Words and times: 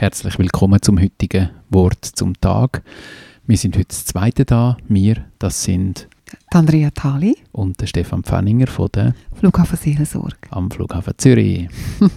Herzlich 0.00 0.38
willkommen 0.38 0.80
zum 0.80 1.00
heutigen 1.00 1.50
Wort 1.70 2.04
zum 2.04 2.40
Tag. 2.40 2.84
Wir 3.48 3.56
sind 3.56 3.76
heute 3.76 3.88
das 3.88 4.04
zweite 4.04 4.44
da. 4.44 4.76
Wir, 4.86 5.24
das 5.40 5.64
sind 5.64 6.06
Andrea 6.52 6.92
Thali 6.92 7.36
und 7.50 7.80
der 7.80 7.88
Stefan 7.88 8.22
Pfenninger 8.22 8.68
von 8.68 8.90
der 8.94 9.12
Flughafen 9.34 9.76
Seelensorge 9.76 10.36
am 10.50 10.70
Flughafen 10.70 11.14
Zürich. 11.18 11.68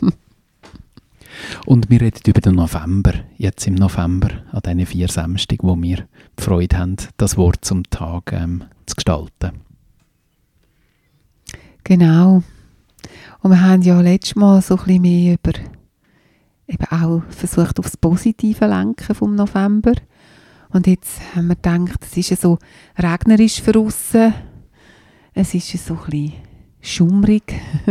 und 1.65 1.89
wir 1.89 2.01
reden 2.01 2.21
über 2.27 2.39
den 2.39 2.53
November, 2.53 3.13
jetzt 3.39 3.65
im 3.65 3.73
November, 3.73 4.29
an 4.51 4.61
diesen 4.63 4.85
vier 4.85 5.07
Samstagen, 5.07 5.67
wo 5.67 5.75
wir 5.81 6.05
die 6.37 6.43
Freude 6.43 6.77
haben, 6.77 6.97
das 7.17 7.35
Wort 7.35 7.65
zum 7.65 7.81
Tag 7.89 8.31
ähm, 8.31 8.63
zu 8.85 8.93
gestalten. 8.93 9.53
Genau. 11.83 12.43
Und 13.41 13.49
wir 13.49 13.59
haben 13.59 13.81
ja 13.81 13.99
letztes 14.01 14.35
Mal 14.35 14.61
so 14.61 14.75
ein 14.75 14.83
bisschen 14.85 15.01
mehr 15.01 15.33
über 15.33 15.53
eben 16.71 16.85
auch 16.85 17.21
versucht, 17.29 17.79
aufs 17.79 17.97
Positive 17.97 18.65
lenken 18.65 19.15
vom 19.15 19.35
November. 19.35 19.93
Und 20.69 20.87
jetzt 20.87 21.19
haben 21.35 21.47
wir 21.47 21.55
gedacht, 21.55 21.99
es 22.03 22.15
ist 22.17 22.29
ja 22.29 22.37
so 22.37 22.57
regnerisch 22.97 23.61
für 23.61 23.77
aussen. 23.77 24.33
Es 25.33 25.53
ist 25.53 25.73
ja 25.73 25.79
so 25.79 25.95
ein 25.95 26.09
bisschen 26.09 26.33
schummrig. 26.81 27.43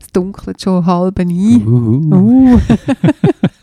es 0.00 0.06
dunkelt 0.12 0.62
schon 0.62 0.86
halb 0.86 1.18
ein. 1.18 1.30
Uh. 1.30 2.14
uh. 2.14 2.60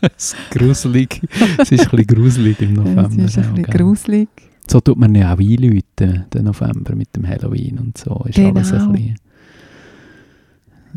es 0.16 0.34
ist 0.34 0.36
gruselig. 0.50 1.22
Es 1.58 1.72
ist 1.72 1.80
ein 1.80 1.90
bisschen 1.90 2.06
gruselig 2.06 2.60
im 2.60 2.74
November. 2.74 3.08
Es 3.24 3.36
ist 3.36 3.38
ein 3.38 3.54
bisschen 3.54 3.72
gruselig. 3.72 4.28
So 4.66 4.80
tut 4.80 4.98
man 4.98 5.14
ja 5.14 5.34
auch 5.34 5.38
einläuten, 5.38 6.26
den 6.32 6.44
November 6.44 6.94
mit 6.94 7.16
dem 7.16 7.26
Halloween 7.26 7.78
und 7.78 7.98
so. 7.98 8.24
Ist 8.26 8.36
genau. 8.36 8.50
alles 8.50 8.72
ein 8.72 8.92
bisschen 8.92 9.16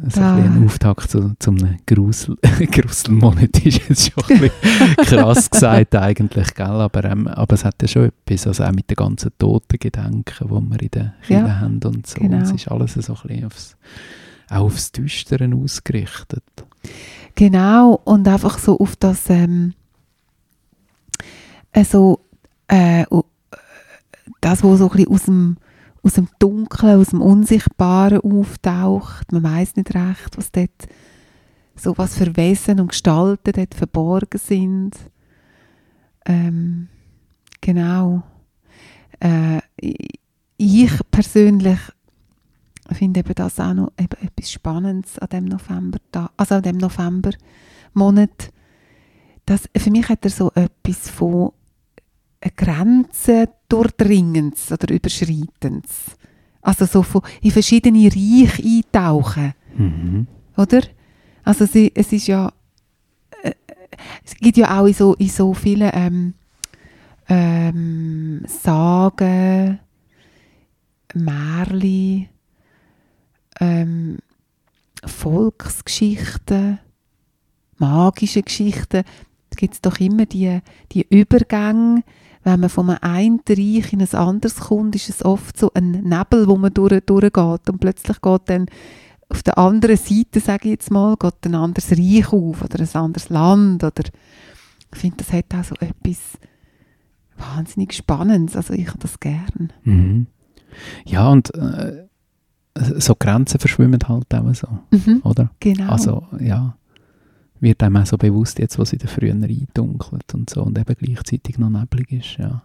so 0.09 0.21
ein, 0.21 0.43
ein 0.43 0.65
Auftakt 0.65 1.09
zu, 1.11 1.33
zu 1.39 1.51
einem 1.51 1.77
Grusel, 1.85 2.35
Gruselmonat 2.71 3.65
ist 3.65 3.87
jetzt 3.87 4.11
schon 4.11 4.23
ein 4.29 4.39
bisschen 4.39 4.95
krass 5.05 5.49
gesagt 5.49 5.95
eigentlich, 5.95 6.53
gell? 6.55 6.65
Aber, 6.65 7.03
ähm, 7.03 7.27
aber 7.27 7.53
es 7.53 7.63
hat 7.63 7.81
ja 7.81 7.87
schon 7.87 8.05
etwas, 8.05 8.47
also 8.47 8.63
auch 8.63 8.71
mit 8.71 8.89
den 8.89 8.95
ganzen 8.95 9.31
toten 9.37 9.77
Gedanken, 9.77 10.47
die 10.47 10.49
wir 10.49 10.81
in 10.81 10.89
der 10.89 11.13
Kirche 11.21 11.47
ja, 11.47 11.59
haben 11.59 11.79
und 11.83 12.07
so. 12.07 12.19
Genau. 12.19 12.37
Es 12.37 12.51
ist 12.51 12.67
alles 12.67 12.93
so 12.93 13.13
ein 13.13 13.21
bisschen 13.27 13.45
aufs, 13.45 13.77
auch 14.49 14.61
aufs 14.61 14.91
Düstere 14.91 15.49
ausgerichtet. 15.55 16.43
Genau, 17.35 18.01
und 18.03 18.27
einfach 18.27 18.57
so 18.59 18.79
auf 18.79 18.95
das, 18.95 19.29
ähm, 19.29 19.73
also, 21.71 22.19
äh, 22.67 23.05
das, 24.41 24.63
was 24.63 24.79
so 24.79 24.89
ein 24.89 24.97
bisschen 24.97 25.11
aus 25.13 25.23
dem 25.23 25.57
aus 26.03 26.13
dem 26.13 26.27
Dunkeln, 26.37 26.99
aus 26.99 27.09
dem 27.09 27.21
Unsichtbaren 27.21 28.19
auftaucht. 28.19 29.31
Man 29.31 29.43
weiß 29.43 29.77
nicht 29.77 29.95
recht, 29.95 30.37
was 30.37 30.51
dort 30.51 30.87
so 31.75 31.97
was 31.97 32.17
für 32.17 32.35
Wesen 32.35 32.79
und 32.79 32.89
Gestalten 32.89 33.51
dort 33.53 33.73
verborgen 33.73 34.39
sind. 34.39 34.95
Ähm, 36.25 36.87
genau. 37.61 38.23
Äh, 39.19 39.59
ich 40.57 40.91
persönlich 41.09 41.79
finde 42.91 43.21
eben 43.21 43.33
das 43.35 43.59
auch 43.59 43.73
noch 43.73 43.91
eben 43.99 44.27
etwas 44.27 44.51
Spannendes 44.51 45.17
an 45.19 45.29
dem 45.29 45.45
November, 45.45 45.99
also 46.37 46.55
an 46.55 46.63
dem 46.63 46.77
November 46.77 47.31
Monat. 47.93 48.51
Das, 49.45 49.69
für 49.75 49.91
mich 49.91 50.07
hat 50.09 50.23
er 50.23 50.31
so 50.31 50.51
etwas 50.53 51.09
von 51.09 51.51
Grenzen 52.55 53.47
durchdringendes 53.69 54.71
oder 54.71 54.93
überschreitendes. 54.93 56.17
Also 56.61 56.85
so 56.85 57.03
von 57.03 57.21
in 57.41 57.51
verschiedene 57.51 58.05
Reiche 58.05 58.63
eintauchen. 58.63 59.53
Mhm. 59.75 60.27
Oder? 60.57 60.81
Also 61.43 61.65
sie, 61.65 61.91
es 61.93 62.13
ist 62.13 62.27
ja, 62.27 62.51
äh, 63.41 63.51
es 64.23 64.35
gibt 64.35 64.57
ja 64.57 64.79
auch 64.79 64.85
in 64.85 64.93
so, 64.93 65.13
in 65.15 65.27
so 65.27 65.53
vielen 65.53 65.91
ähm, 65.93 66.33
ähm, 67.27 68.43
Sagen, 68.47 69.79
Märchen, 71.13 72.29
ähm, 73.59 74.17
Volksgeschichten, 75.05 76.79
magische 77.77 78.41
Geschichten, 78.41 79.03
gibt 79.55 79.73
es 79.75 79.81
doch 79.81 79.99
immer 79.99 80.25
die, 80.25 80.59
die 80.91 81.05
Übergänge 81.09 82.03
wenn 82.43 82.59
man 82.59 82.69
von 82.69 82.89
einem 82.89 83.39
Reich 83.47 83.93
in 83.93 84.01
ein 84.01 84.13
anderes 84.13 84.55
kommt, 84.55 84.95
ist 84.95 85.09
es 85.09 85.23
oft 85.23 85.57
so 85.57 85.71
ein 85.73 85.91
Nebel, 85.91 86.47
wo 86.47 86.57
man 86.57 86.73
durch, 86.73 87.01
durchgeht 87.05 87.69
und 87.69 87.79
plötzlich 87.79 88.21
geht 88.21 88.41
dann 88.45 88.65
auf 89.29 89.43
der 89.43 89.57
anderen 89.57 89.97
Seite, 89.97 90.39
sage 90.39 90.65
ich 90.65 90.71
jetzt 90.71 90.91
mal, 90.91 91.15
geht 91.17 91.45
ein 91.45 91.55
anderes 91.55 91.91
Reich 91.91 92.31
auf 92.31 92.63
oder 92.63 92.79
ein 92.79 93.01
anderes 93.01 93.29
Land 93.29 93.83
oder 93.83 94.03
ich 94.93 94.99
finde, 94.99 95.17
das 95.17 95.33
hat 95.33 95.45
auch 95.55 95.63
so 95.63 95.75
etwas 95.75 96.19
wahnsinnig 97.37 97.93
Spannendes, 97.93 98.55
also 98.55 98.73
ich 98.73 98.87
habe 98.87 98.99
das 98.99 99.19
gern. 99.19 99.73
Mhm. 99.83 100.27
Ja, 101.05 101.29
und 101.29 101.53
äh, 101.55 102.05
so 102.75 103.15
Grenzen 103.15 103.59
verschwimmen 103.59 103.99
halt 104.07 104.33
auch 104.33 104.53
so, 104.53 104.67
mhm, 104.91 105.21
oder? 105.23 105.49
Genau. 105.59 105.91
Also, 105.91 106.23
ja 106.39 106.75
wird 107.63 107.81
einem 107.81 107.97
auch 107.97 108.05
so 108.05 108.17
bewusst, 108.17 108.59
jetzt, 108.59 108.77
wo 108.77 108.83
es 108.83 108.91
wieder 108.91 109.07
früher 109.07 109.33
eindunkelt 109.33 110.33
und 110.33 110.49
so 110.49 110.61
und 110.61 110.77
eben 110.77 110.95
gleichzeitig 110.95 111.57
noch 111.57 111.69
neblig 111.69 112.11
ist, 112.11 112.37
ja. 112.37 112.63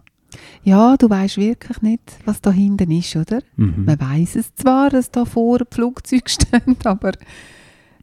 Ja, 0.63 0.95
du 0.95 1.09
weißt 1.09 1.37
wirklich 1.37 1.81
nicht, 1.81 2.03
was 2.25 2.41
da 2.41 2.51
hinten 2.51 2.91
ist, 2.91 3.15
oder? 3.15 3.41
Mhm. 3.55 3.85
Man 3.85 3.99
weiß 3.99 4.35
es 4.35 4.53
zwar, 4.53 4.91
dass 4.91 5.09
da 5.09 5.25
vor 5.25 5.59
Flugzeug 5.71 6.29
steht, 6.29 6.85
aber 6.85 7.13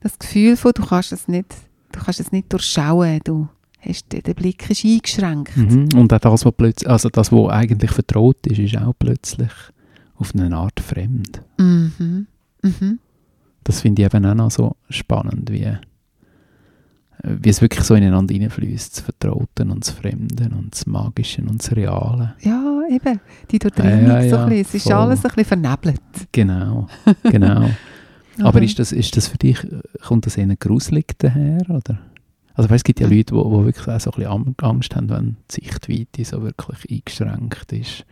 das 0.01 0.19
Gefühl 0.19 0.57
von, 0.57 0.73
du 0.75 0.85
kannst 0.85 1.13
es 1.13 1.29
nicht, 1.29 1.55
du 1.93 2.01
kannst 2.01 2.19
es 2.19 2.33
nicht 2.33 2.53
durchschauen, 2.53 3.21
du 3.23 3.49
hast, 3.81 4.07
der 4.13 4.35
Blick 4.35 4.69
ist 4.69 4.85
eingeschränkt. 4.85 5.57
Mhm. 5.57 5.89
Und 5.95 6.13
auch 6.13 6.19
das, 6.19 6.45
was 6.45 6.53
plötzlich, 6.53 6.91
also 6.91 7.09
das, 7.09 7.31
was 7.31 7.51
eigentlich 7.51 7.93
vertraut 7.93 8.45
ist, 8.47 8.59
ist 8.59 8.77
auch 8.77 8.95
plötzlich 8.99 9.53
auf 10.17 10.35
eine 10.35 10.57
Art 10.57 10.81
fremd. 10.81 11.43
Mhm. 11.59 12.27
Mhm. 12.63 12.99
Das 13.63 13.81
finde 13.81 14.03
ich 14.03 14.07
eben 14.07 14.27
auch 14.27 14.35
noch 14.35 14.51
so 14.51 14.77
spannend, 14.91 15.51
wie 15.51 15.77
wie 17.23 17.49
es 17.49 17.61
wirklich 17.61 17.85
so 17.85 17.95
ineinander 17.95 18.33
hineinfließt, 18.33 18.97
das 18.97 19.05
Vertrauten 19.05 19.71
und 19.71 19.87
das 19.87 19.91
Fremde 19.91 20.51
und 20.57 20.73
das 20.73 20.87
Magische 20.87 21.43
und 21.43 21.63
das 21.63 21.75
Reale. 21.75 22.35
Ja, 22.41 22.83
eben, 22.91 23.21
die 23.51 23.59
Durchdringung 23.59 24.07
ja, 24.07 24.21
ja, 24.21 24.31
so 24.31 24.37
ein 24.37 24.49
bisschen, 24.49 24.63
es 24.63 24.75
ist 24.75 24.83
voll. 24.85 24.93
alles 24.93 25.25
ein 25.25 25.31
bisschen 25.35 25.45
vernebelt. 25.45 26.01
Genau, 26.33 26.87
genau. 27.23 27.71
Aber 28.41 28.61
ist 28.61 28.79
das, 28.79 28.93
ist 28.93 29.17
das 29.17 29.29
für 29.29 29.39
dich, 29.39 29.67
kommt 30.03 30.27
das 30.27 30.37
eher 30.37 30.55
gruselig 30.57 31.19
daher, 31.19 31.63
oder? 31.71 31.99
Also 32.55 32.73
es 32.73 32.85
gibt 32.85 33.01
ja 33.01 33.07
Leute, 33.07 33.35
die, 33.35 33.43
die 33.43 33.65
wirklich 33.65 33.89
auch 33.89 34.01
so 34.01 34.11
ein 34.13 34.23
bisschen 34.23 34.55
Angst 34.59 34.97
haben, 34.97 35.09
wenn 35.11 35.37
die 35.51 35.61
Sichtweite 35.63 36.25
so 36.25 36.43
wirklich 36.43 36.91
eingeschränkt 36.91 37.73
ist 37.73 38.05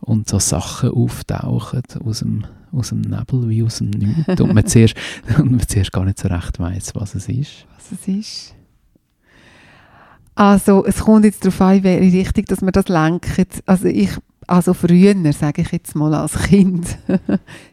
und 0.00 0.28
so 0.28 0.38
Sachen 0.38 0.90
auftauchen 0.90 1.82
aus 2.04 2.20
dem, 2.20 2.44
aus 2.72 2.90
dem 2.90 3.00
Nebel 3.00 3.48
wie 3.48 3.62
aus 3.62 3.78
dem 3.78 3.90
Nichts 3.90 4.40
und 4.40 4.54
man 4.54 4.66
zuerst, 4.66 4.94
und 5.38 5.50
man 5.50 5.66
zuerst 5.66 5.92
gar 5.92 6.04
nicht 6.04 6.18
so 6.18 6.28
recht 6.28 6.58
weiß, 6.58 6.94
was 6.94 7.14
es 7.14 7.28
ist. 7.28 7.66
Was 7.76 7.92
es 7.92 8.08
ist. 8.08 8.54
Also 10.34 10.84
es 10.84 11.00
kommt 11.00 11.24
jetzt 11.24 11.44
darauf 11.44 11.60
an, 11.60 11.82
wäre 11.82 12.00
richtig, 12.00 12.46
dass 12.46 12.60
man 12.60 12.70
das 12.70 12.88
lenkt. 12.88 13.28
Also 13.66 13.86
ich, 13.86 14.10
also 14.46 14.72
früher, 14.72 15.14
sage 15.32 15.62
ich 15.62 15.72
jetzt 15.72 15.96
mal 15.96 16.14
als 16.14 16.34
Kind, 16.44 16.96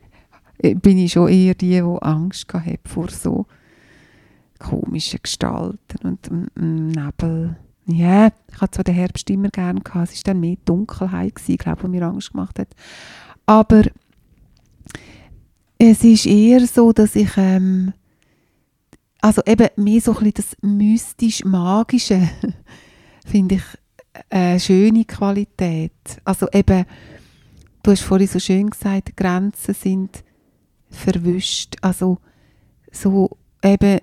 bin 0.82 0.98
ich 0.98 1.12
schon 1.12 1.30
eher 1.30 1.54
die, 1.54 1.70
die 1.70 1.82
Angst 1.82 2.52
hatte 2.52 2.80
vor 2.86 3.10
so 3.10 3.46
komischen 4.58 5.20
Gestalten 5.22 6.08
und 6.08 6.56
Nebel. 6.56 7.58
Ja, 7.88 8.32
ich 8.52 8.62
hatte 8.62 8.72
zwar 8.72 8.84
den 8.84 8.96
Herbst 8.96 9.30
immer 9.30 9.50
gerne 9.50 9.82
gehabt, 9.82 10.12
es 10.12 10.26
war 10.26 10.34
dann 10.34 10.40
mehr 10.40 10.58
Dunkelheit, 10.66 11.36
gewesen, 11.36 11.58
glaube 11.58 11.82
ich, 11.84 11.88
mir 11.88 12.04
Angst 12.04 12.32
gemacht 12.32 12.58
hat. 12.58 12.70
Aber 13.46 13.84
es 15.78 16.04
ist 16.04 16.26
eher 16.26 16.66
so, 16.66 16.92
dass 16.94 17.16
ich, 17.16 17.38
ähm, 17.38 17.94
also 19.22 19.42
eben 19.46 19.70
mehr 19.76 20.02
so 20.02 20.18
ein 20.18 20.32
bisschen 20.32 20.34
das 20.34 20.58
mystisch-magische, 20.62 22.30
finde 23.26 23.56
ich 23.56 23.64
eine 24.30 24.60
schöne 24.60 25.06
Qualität. 25.06 25.92
Also 26.24 26.48
eben, 26.54 26.86
du 27.84 27.92
hast 27.92 28.02
vorhin 28.02 28.28
so 28.28 28.40
schön 28.40 28.70
gesagt, 28.70 29.16
Grenzen 29.16 29.74
sind 29.74 30.24
verwischt. 30.90 31.76
Also 31.82 32.20
so 32.92 33.38
eben, 33.64 34.00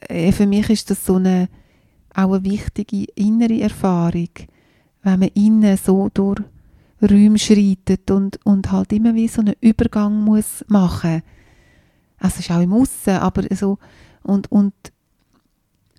äh, 0.00 0.32
für 0.32 0.46
mich 0.46 0.70
ist 0.70 0.90
das 0.90 1.04
so 1.04 1.16
eine 1.16 1.48
auch 2.18 2.32
eine 2.32 2.44
wichtige 2.44 3.04
innere 3.14 3.60
Erfahrung, 3.60 4.28
wenn 5.02 5.20
man 5.20 5.28
innen 5.34 5.76
so 5.76 6.08
durch 6.12 6.40
Räume 7.00 7.38
schreitet 7.38 8.10
und, 8.10 8.44
und 8.44 8.72
halt 8.72 8.92
immer 8.92 9.14
wie 9.14 9.28
so 9.28 9.40
einen 9.40 9.54
Übergang 9.60 10.24
muss 10.24 10.64
machen. 10.68 11.22
Also 12.18 12.34
es 12.34 12.40
ist 12.40 12.50
auch 12.50 12.60
im 12.60 12.72
Aussen, 12.72 13.16
aber 13.16 13.44
so 13.54 13.78
und, 14.22 14.50
und 14.50 14.74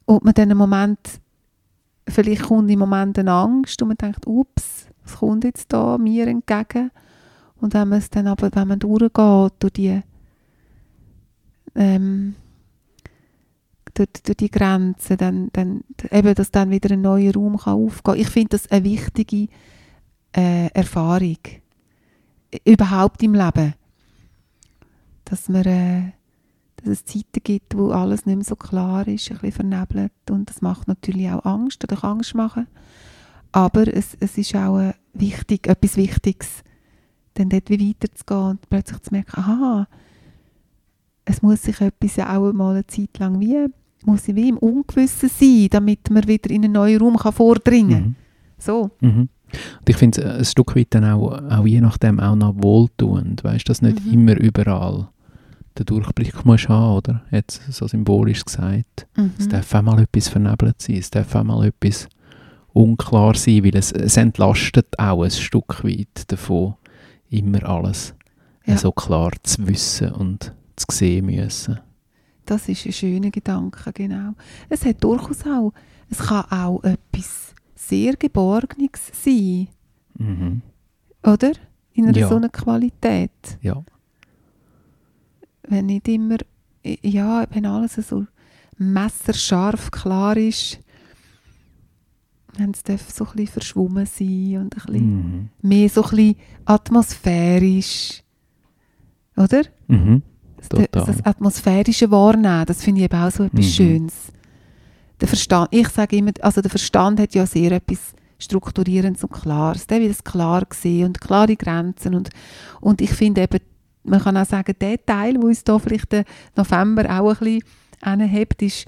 ob 0.05 0.25
man 0.25 0.33
dann 0.33 0.49
einen 0.49 0.57
Moment 0.57 0.99
vielleicht 2.07 2.43
kommt 2.43 2.69
im 2.69 2.79
Moment 2.79 3.17
eine 3.17 3.31
Angst 3.31 3.81
und 3.81 3.89
man 3.89 3.97
denkt, 3.97 4.27
ups, 4.27 4.87
was 5.03 5.17
kommt 5.17 5.43
jetzt 5.43 5.71
da 5.71 5.97
mir 5.97 6.27
entgegen? 6.27 6.91
Und 7.61 7.73
wenn 7.73 7.89
man 7.89 7.99
es 7.99 8.09
dann 8.09 8.27
aber, 8.27 8.49
wenn 8.53 8.67
man 8.67 8.79
durchgeht 8.79 9.53
durch 9.59 9.73
die 9.73 10.01
ähm, 11.75 12.35
durch, 13.99 14.23
durch 14.23 14.37
die 14.37 14.51
Grenzen, 14.51 15.17
dann, 15.17 15.49
dann, 15.53 15.83
eben, 16.11 16.33
dass 16.33 16.51
dann 16.51 16.71
wieder 16.71 16.91
ein 16.91 17.01
neuer 17.01 17.33
Raum 17.33 17.57
kann 17.57 17.73
aufgehen 17.73 18.03
kann. 18.03 18.19
Ich 18.19 18.29
finde 18.29 18.49
das 18.49 18.71
eine 18.71 18.85
wichtige 18.85 19.47
äh, 20.35 20.67
Erfahrung. 20.73 21.37
Überhaupt 22.65 23.21
im 23.23 23.35
Leben. 23.35 23.73
Dass, 25.25 25.49
man, 25.49 25.65
äh, 25.65 26.11
dass 26.77 26.87
es 26.87 27.05
Zeiten 27.05 27.43
gibt, 27.43 27.77
wo 27.77 27.91
alles 27.91 28.25
nicht 28.25 28.37
mehr 28.37 28.45
so 28.45 28.55
klar 28.55 29.07
ist, 29.07 29.29
ein 29.29 29.37
bisschen 29.37 29.69
vernebelt. 29.69 30.13
Und 30.29 30.49
das 30.49 30.61
macht 30.61 30.87
natürlich 30.87 31.29
auch 31.29 31.45
Angst 31.45 31.83
oder 31.83 31.97
kann 31.97 32.17
Angst 32.17 32.35
machen. 32.35 32.67
Aber 33.51 33.87
es, 33.93 34.15
es 34.19 34.37
ist 34.37 34.55
auch 34.55 34.79
äh, 34.79 34.93
wichtig, 35.13 35.67
etwas 35.67 35.97
Wichtiges, 35.97 36.63
dann 37.33 37.49
dort 37.49 37.69
wie 37.69 37.89
weiterzugehen 37.89 38.49
und 38.51 38.69
plötzlich 38.69 39.01
zu 39.01 39.13
merken, 39.13 39.39
aha, 39.39 39.87
es 41.25 41.41
muss 41.41 41.63
sich 41.63 41.79
etwas 41.81 42.15
ja 42.15 42.35
auch 42.35 42.51
mal 42.53 42.71
eine 42.71 42.87
Zeit 42.87 43.17
lang 43.19 43.39
wie, 43.39 43.67
muss 44.05 44.27
ich 44.27 44.35
wie 44.35 44.49
im 44.49 44.57
Ungewissen 44.57 45.29
sein, 45.29 45.67
damit 45.71 46.09
man 46.09 46.27
wieder 46.27 46.49
in 46.49 46.63
einen 46.63 46.73
neuen 46.73 46.99
Raum 46.99 47.17
kann 47.17 47.33
vordringen 47.33 47.91
kann. 47.91 48.03
Mhm. 48.03 48.15
So. 48.57 48.91
Mhm. 49.01 49.29
Und 49.79 49.89
ich 49.89 49.97
finde 49.97 50.21
es 50.21 50.37
ein 50.37 50.45
Stück 50.45 50.75
weit 50.75 50.87
dann 50.91 51.05
auch, 51.05 51.31
auch 51.49 51.65
je 51.65 51.81
nachdem 51.81 52.19
auch 52.19 52.35
noch 52.35 52.55
wohltuend, 52.57 53.43
weißt 53.43 53.67
du, 53.67 53.71
dass 53.71 53.81
nicht 53.81 54.05
mhm. 54.05 54.13
immer 54.13 54.37
überall 54.37 55.09
den 55.77 55.85
Durchblick 55.85 56.45
muss 56.45 56.67
haben, 56.67 56.97
oder? 56.97 57.21
Jetzt 57.31 57.61
so 57.71 57.87
symbolisch 57.87 58.45
gesagt. 58.45 59.07
Mhm. 59.15 59.31
Es 59.37 59.47
darf 59.47 59.73
auch 59.73 59.81
mal 59.81 60.01
etwas 60.01 60.27
vernebelt 60.27 60.81
sein, 60.81 60.97
es 60.97 61.09
darf 61.09 61.33
auch 61.35 61.43
mal 61.43 61.67
etwas 61.67 62.07
unklar 62.73 63.35
sein, 63.35 63.63
weil 63.63 63.75
es, 63.75 63.91
es 63.91 64.17
entlastet 64.17 64.87
auch 64.97 65.23
ein 65.23 65.31
Stück 65.31 65.83
weit 65.83 66.31
davon, 66.31 66.75
immer 67.29 67.63
alles 67.63 68.13
ja. 68.65 68.77
so 68.77 68.91
klar 68.91 69.31
zu 69.43 69.67
wissen 69.67 70.11
und 70.11 70.53
zu 70.75 70.85
sehen 70.91 71.25
müssen. 71.25 71.79
Das 72.49 72.67
ist 72.67 72.83
ein 72.87 72.93
schöner 72.93 73.29
Gedanke, 73.29 73.93
genau. 73.93 74.33
Es 74.69 74.83
hat 74.83 75.03
durchaus 75.03 75.45
auch, 75.45 75.71
es 76.09 76.17
kann 76.17 76.45
auch 76.49 76.83
etwas 76.83 77.53
sehr 77.75 78.15
Geborgenes 78.15 79.11
sein. 79.13 79.67
Mhm. 80.17 80.63
Oder? 81.21 81.51
In 81.93 82.07
einer 82.07 82.17
ja. 82.17 82.27
so 82.27 82.37
einer 82.37 82.49
Qualität. 82.49 83.59
Ja. 83.61 83.83
Wenn 85.61 85.85
nicht 85.85 86.07
immer, 86.07 86.37
ja, 86.83 87.45
wenn 87.51 87.67
alles 87.67 87.93
so 87.97 88.25
messerscharf 88.79 89.91
klar 89.91 90.35
ist, 90.35 90.79
wenn 92.57 92.71
es 92.71 92.81
so 93.15 93.25
ein 93.25 93.35
bisschen 93.35 93.47
verschwommen 93.47 94.07
sein 94.07 94.57
und 94.57 94.75
ein 94.75 94.85
bisschen 94.85 95.05
mhm. 95.05 95.49
mehr 95.61 95.87
so 95.87 96.01
ein 96.01 96.09
bisschen 96.09 96.35
atmosphärisch. 96.65 98.23
Oder? 99.37 99.65
Mhm. 99.87 100.23
Das, 100.67 100.87
das, 100.91 101.25
atmosphärische 101.25 102.11
Wahrnehmen, 102.11 102.65
das 102.65 102.83
finde 102.83 103.01
ich 103.01 103.05
eben 103.05 103.21
auch 103.21 103.31
so 103.31 103.43
etwas 103.43 103.65
mhm. 103.65 103.69
Schönes. 103.69 104.13
Der 105.21 105.27
Verstand, 105.27 105.69
ich 105.71 105.87
sage 105.89 106.17
immer, 106.17 106.31
also 106.41 106.61
der 106.61 106.69
Verstand 106.69 107.19
hat 107.19 107.33
ja 107.33 107.45
sehr 107.45 107.71
etwas 107.71 108.13
Strukturierendes 108.37 109.23
und 109.23 109.33
Klares. 109.33 109.85
Der 109.87 109.99
will 109.99 110.09
es 110.09 110.23
klar 110.23 110.65
sehen 110.73 111.07
und 111.07 111.21
klare 111.21 111.55
Grenzen. 111.55 112.15
Und, 112.15 112.29
und 112.79 113.01
ich 113.01 113.11
finde 113.11 113.41
eben, 113.41 113.59
man 114.03 114.21
kann 114.21 114.37
auch 114.37 114.45
sagen, 114.45 114.73
der 114.79 115.05
Teil, 115.05 115.35
wo 115.41 115.47
uns 115.47 115.63
da 115.63 115.77
vielleicht 115.77 116.11
den 116.11 116.23
November 116.55 117.03
auch 117.19 117.29
ein 117.29 117.37
bisschen 117.37 117.63
anhebt, 118.01 118.61
ist, 118.61 118.85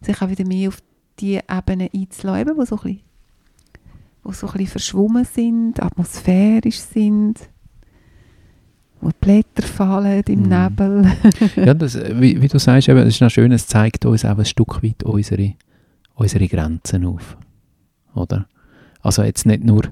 sich 0.00 0.22
auch 0.22 0.30
wieder 0.30 0.46
mehr 0.46 0.68
auf 0.68 0.78
die 1.18 1.36
Ebene 1.36 1.90
einzulassen, 1.94 2.56
wo 2.56 2.64
so 2.64 2.76
ein 2.76 2.82
bisschen, 2.82 3.00
wo 4.22 4.32
so 4.32 4.46
ein 4.46 4.52
bisschen 4.52 4.68
verschwommen 4.68 5.24
sind, 5.24 5.82
atmosphärisch 5.82 6.80
sind, 6.80 7.38
wo 9.06 9.10
die 9.10 9.16
Blätter 9.20 9.62
fallen 9.62 10.22
im 10.26 10.42
mm. 10.42 10.48
Nebel. 10.48 11.12
ja, 11.64 11.74
das, 11.74 11.94
wie, 11.94 12.42
wie, 12.42 12.48
du 12.48 12.58
sagst, 12.58 12.88
eben, 12.88 12.98
das 12.98 13.08
ist 13.08 13.20
noch 13.20 13.30
schön, 13.30 13.52
es 13.52 13.66
zeigt 13.66 14.04
uns 14.04 14.24
auch 14.24 14.36
ein 14.36 14.44
Stück 14.44 14.82
weit 14.82 15.04
unsere, 15.04 15.54
unsere 16.14 16.48
Grenzen 16.48 17.04
auf. 17.06 17.36
Oder? 18.14 18.46
Also 19.00 19.22
jetzt 19.22 19.46
nicht 19.46 19.62
nur, 19.62 19.82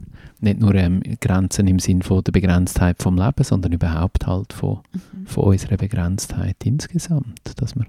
nicht 0.41 0.59
nur 0.59 0.75
ähm, 0.75 1.01
Grenzen 1.21 1.69
im 1.69 1.79
Sinne 1.79 2.03
von 2.03 2.25
der 2.25 2.33
Begrenztheit 2.33 3.01
vom 3.01 3.17
Leben, 3.17 3.45
sondern 3.45 3.73
überhaupt 3.73 4.27
halt 4.27 4.53
von, 4.53 4.81
mhm. 4.93 5.27
von 5.27 5.45
unserer 5.45 5.77
Begrenztheit 5.77 6.57
insgesamt, 6.65 7.41
dass 7.57 7.77
wir 7.77 7.87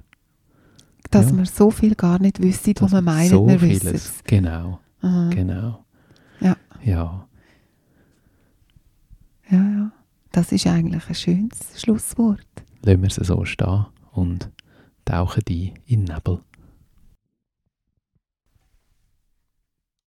dass 1.12 1.30
ja. 1.30 1.38
wir 1.38 1.46
so 1.46 1.70
viel 1.70 1.94
gar 1.94 2.20
nicht 2.20 2.42
wissen, 2.42 2.74
was 2.80 2.92
wir 2.92 3.02
meinen, 3.02 3.30
so 3.30 3.48
wir 3.48 3.62
wissen 3.62 3.94
es. 3.94 4.24
Genau, 4.26 4.80
mhm. 5.02 5.30
genau. 5.30 5.86
Ja. 6.40 6.58
Ja, 6.84 7.26
ja. 9.52 9.92
Das 10.36 10.52
ist 10.52 10.68
eigentlich 10.68 11.08
ein 11.08 11.16
schönes 11.16 11.82
Schlusswort. 11.82 12.46
Lassen 12.82 13.02
wir 13.02 13.08
es 13.08 13.16
so 13.16 13.46
stehen 13.46 13.86
und 14.12 14.50
tauchen 15.06 15.42
die 15.48 15.74
in 15.86 16.04
Nebel. 16.04 16.40